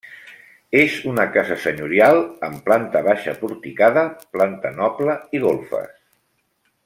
[0.83, 5.93] És una casa senyorial, amb planta baixa porticada, planta noble i golfes.